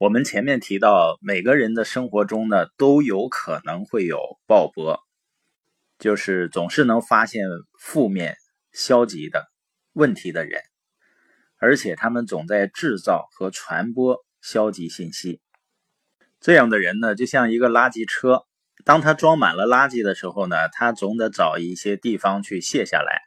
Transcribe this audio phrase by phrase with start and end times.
[0.00, 4.98] 我们前面提到，每个人的生活中呢，都有可能会有鲍勃，
[5.98, 7.44] 就是总是能发现
[7.78, 8.38] 负面、
[8.72, 9.48] 消极的
[9.92, 10.62] 问题的人，
[11.58, 15.42] 而且他们总在制造和传播消极信息。
[16.40, 18.46] 这样的人呢，就像一个垃圾车，
[18.86, 23.20] 当他装满了垃圾的时候呢，他总得找一些地方去卸下来。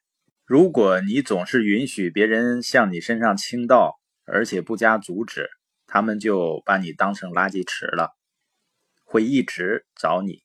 [0.44, 5.52] 如果你总是允许别人向你身上倾倒，而且不加阻止，
[5.88, 8.16] 他们就把你当成垃圾池了，
[9.04, 10.44] 会一直找你。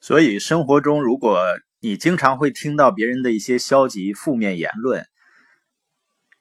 [0.00, 1.42] 所以生活中，如果
[1.80, 5.06] 你经常会听到别人的一些消极、负面言论，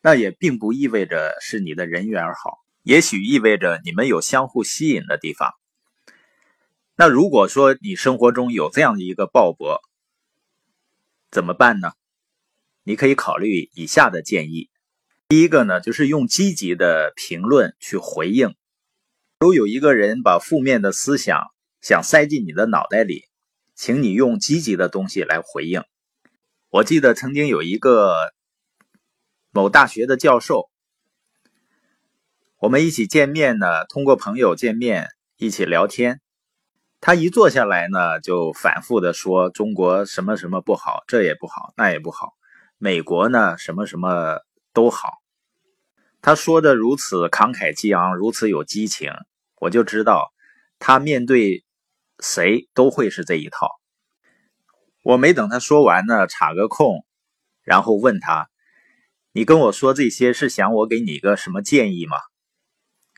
[0.01, 5.51] 那也并不意味着是你的人缘好，也许意味着你们有相互吸引的地方。
[6.95, 9.79] 那如果说你生活中有这样的一个鲍勃，
[11.31, 11.91] 怎么办呢？
[12.83, 14.69] 你可以考虑以下的建议。
[15.29, 18.55] 第一个呢，就是用积极的评论去回应。
[19.39, 21.43] 如有一个人把负面的思想
[21.81, 23.25] 想塞进你的脑袋里，
[23.75, 25.83] 请你用积极的东西来回应。
[26.71, 28.15] 我记得曾经有一个
[29.51, 30.67] 某大学的教授，
[32.57, 36.21] 我们一起见面呢，通过朋友见面一起聊天。
[37.01, 42.33] 他一坐下来呢，就反复的说中国什么什么不好，这也不好，那也不好。
[42.79, 44.39] 美国呢，什么什么
[44.79, 45.09] 都好。
[46.21, 49.11] 他说的如此慷慨激昂，如此有激情，
[49.57, 50.31] 我就知道
[50.79, 51.65] 他面对
[52.19, 53.67] 谁都会是这一套。
[55.03, 57.05] 我没等他说完呢，插个空，
[57.61, 58.49] 然后问他
[59.33, 62.15] ：“你跟我说这些是想我给你个什么建议吗？”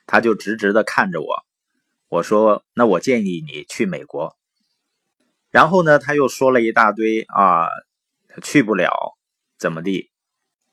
[0.08, 1.46] 他就直直的看着我。
[2.08, 4.36] 我说：“那我建议你去美国。”
[5.52, 7.68] 然后呢，他又说了一大堆啊，
[8.42, 9.16] 去不了，
[9.60, 10.11] 怎么地？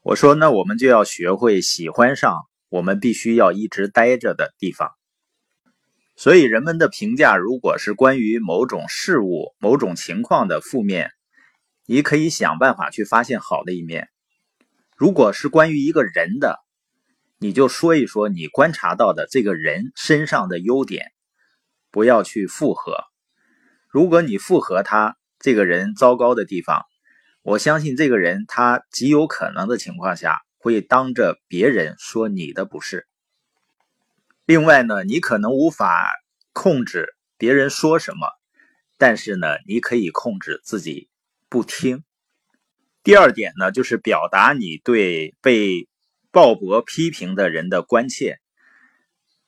[0.02, 4.90] 我说，那我们就要学会喜欢上我们必须要一直待着的地方。
[6.16, 11.10] 所以，人们的评价如果是关于某种事物、某种情况的负面，
[11.86, 14.04] 你可以想办法去发现好的一面；
[14.96, 16.58] 如果是关于一个人的，
[17.38, 21.06] 你就说一说你观察到的这个人身上的优点，
[21.90, 23.04] 不要去附和。
[23.88, 26.84] 如果你附和他这个人糟糕的地方，
[27.48, 33.06] 我相信这个人，他极有可能的情况下会当着别人说你的不是。
[34.44, 36.10] 另外呢，你可能无法
[36.52, 38.28] 控制别人说什么，
[38.98, 41.08] 但是呢，你可以控制自己
[41.48, 42.04] 不听。
[43.02, 45.88] 第二点呢，就是表达你对被
[46.30, 48.36] 鲍勃批评的人的关切。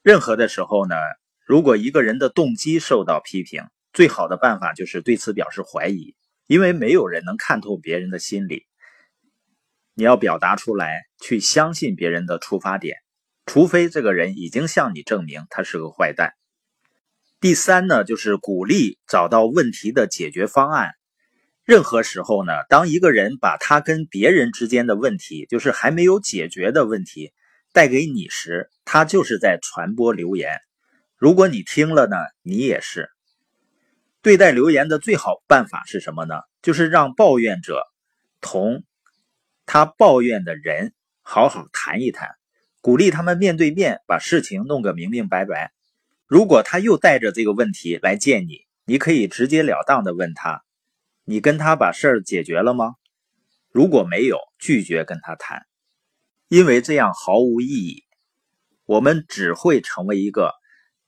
[0.01, 0.97] 任何的时候呢，
[1.45, 6.17] 如果一个人的动机受到批评，最好的办法就是对此表示怀疑。
[6.51, 8.67] 因为没有人能看透别人的心理，
[9.95, 12.97] 你要表达出来，去相信别人的出发点，
[13.47, 16.33] 除非这个人已经向你证明他是个坏蛋。
[17.39, 20.91] 第三呢，就是鼓励找到问题的解决方案。
[21.63, 27.33] 任何时候呢，当一个人把他跟别人之间的问题，就是还没有解决的问题
[27.73, 30.59] 带给你时，他就是在传播流言。
[31.17, 33.09] 如果你听了呢，你也是。
[34.23, 36.35] 对待留言的最好办法是什么呢？
[36.63, 37.83] 就是让抱怨者
[38.41, 38.85] 同
[39.65, 40.93] 他抱怨的人
[41.23, 42.29] 好好谈一谈，
[42.81, 45.73] 鼓励他们面对面把事情弄个明明白白。
[46.27, 50.65] 如果他又带着这个问题来见你，你可以直截了当的问他
[51.25, 52.95] ：“你跟他把事儿解决了吗？”
[53.73, 55.65] 如果没有，拒绝跟他谈，
[56.49, 58.05] 因为这样毫无意义。
[58.85, 60.53] 我们只会成为一个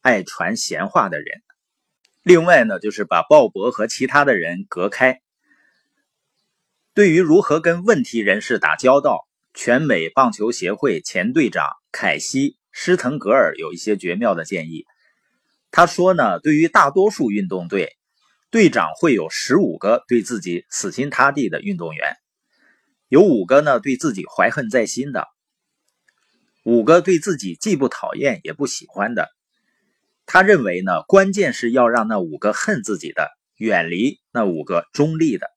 [0.00, 1.42] 爱传闲话的人。
[2.22, 5.20] 另外呢，就是把鲍勃和其他的人隔开。
[6.94, 14.86] 对于如何跟问题人士打交道，全美棒球协会前队长凯西·施滕格尔有一些绝妙的建议。
[15.70, 17.96] 他说呢，对于大多数运动队，
[18.50, 22.16] 队长会有十五个对自己死心塌地的运动员，
[23.08, 25.26] 有五个呢对自己怀恨在心的，
[26.62, 29.30] 五个对自己既不讨厌也不喜欢的。
[30.26, 35.48] 他认为呢，关键是要让那五个恨自己的远离那五个中立的。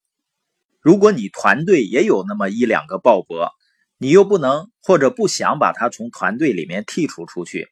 [0.81, 3.49] 如果你团队也有那么一两个鲍勃，
[3.97, 7.69] 你又不能或者不想把他从团队里面剔除出去，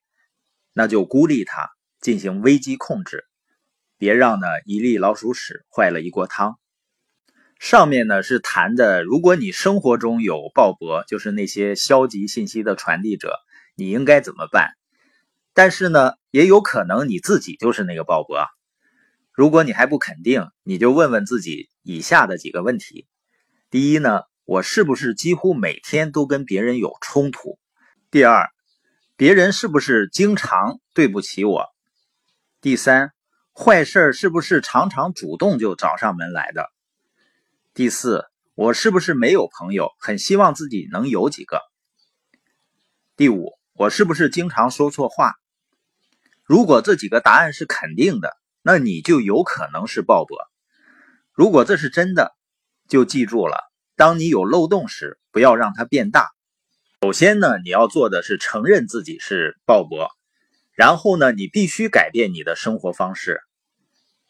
[0.73, 1.69] 那就孤立他，
[1.99, 3.25] 进行危机控制，
[3.97, 6.57] 别让呢一粒老鼠屎坏了一锅汤。
[7.59, 13.35] 上面呢是谈的，如果你生活中有鲍勃，就是那些消极信息的传递者，
[13.75, 14.71] 你应该怎么办？
[15.53, 18.47] 但是呢，也有可能你自己就是那个鲍勃。
[19.31, 23.07] 如果你还不肯定，你就问问自己以下的几个问题：
[23.69, 27.59] 第一呢，我是不是几乎每天都跟别人有冲突？
[28.11, 28.49] 第二，
[29.15, 31.65] 别人是不是经常对不起我？
[32.61, 33.11] 第三，
[33.53, 36.69] 坏事是不是常常主动就找上门来的？
[37.73, 38.25] 第四，
[38.55, 41.59] 我是不是没有朋友，很希望自己能有几个？
[43.15, 45.33] 第五，我是不是经常说错话？
[46.45, 50.35] 如果这几个答案是肯定的，那你就有可能是鲍勃。
[51.31, 52.35] 如果这是真的，
[52.87, 53.57] 就记住了，
[53.95, 56.29] 当你有漏洞时，不要让它变大。
[57.01, 60.09] 首先呢，你要做的是承认自己是鲍勃。
[60.73, 63.41] 然后呢，你必须改变你的生活方式。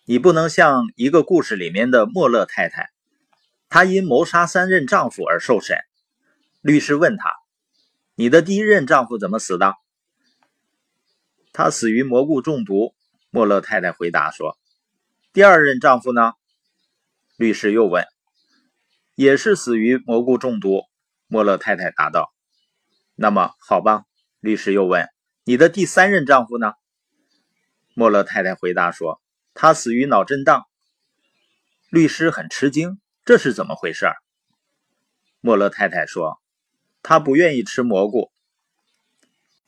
[0.06, 2.90] 你不能像一个故事里面的莫勒太太，
[3.70, 5.78] 她因谋杀三任丈夫而受审。
[6.62, 7.32] 律师问她
[8.16, 9.74] ：“你的第一任丈夫怎么死的？”
[11.54, 12.94] 他死于蘑菇中毒。
[13.30, 14.58] 莫勒太太回答说
[15.32, 16.34] ：“第二任丈夫呢？”
[17.38, 18.06] 律师又问
[19.16, 20.84] ：“也是死于蘑菇中毒。”
[21.28, 22.34] 莫勒太太答道
[23.16, 24.04] ：“那么好吧。”
[24.42, 25.08] 律师又问。
[25.46, 26.74] 你的第三任丈夫呢？
[27.96, 29.22] 莫勒太太回答说
[29.54, 30.66] ：“他死于脑震荡。”
[31.92, 34.08] 律师很吃惊，这是怎么回事？
[35.42, 36.40] 莫勒太太说
[37.04, 38.32] ：“他不愿意吃蘑菇。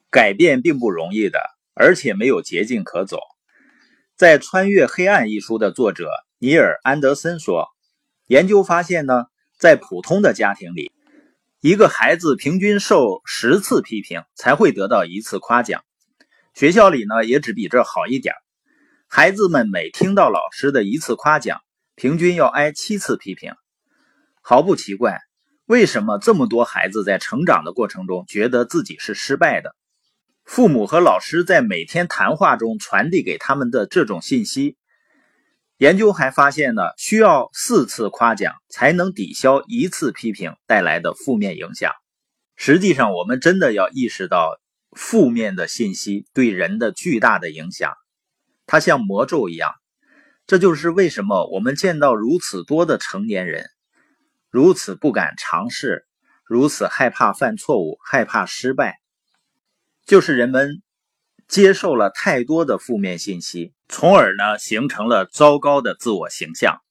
[0.09, 1.41] 改变并不容易的，
[1.75, 3.19] 而且没有捷径可走。”
[4.17, 7.67] 在《穿越黑暗》一书的作者尼尔·安德森说
[8.27, 9.25] ：“研究发现呢，
[9.59, 10.91] 在普通的家庭里。”
[11.61, 15.83] 一个孩子平均受十次批评才会得到一次夸奖，
[16.53, 18.35] 学校里呢也只比这好一点。
[19.07, 21.61] 孩子们每听到老师的一次夸奖，
[21.95, 23.53] 平均要挨七次批评。
[24.41, 25.17] 毫不奇怪，
[25.65, 29.75] 为什么这么多孩子在成长的过程中觉得自己是失败的？
[30.45, 34.77] 父母和老师在每天谈话中传递给他们的这种信息。
[35.77, 41.91] 研究还发现呢，需要四次夸奖才能抵消一次批评带来的负面影响。
[42.55, 44.57] 实际上，我们真的要意识到
[44.91, 47.91] 负面的信息对人的巨大的影响，
[48.67, 49.73] 它像魔咒一样。
[50.47, 53.65] 这就是为什么我们见到如此多的成年人
[54.51, 56.05] 如此不敢尝试，
[56.45, 58.99] 如此害怕犯错误、害怕失败，
[60.05, 60.81] 就是人们。
[61.47, 66.81] 接受了太多的负面信息，从而呢形成了糟糕的自我形象。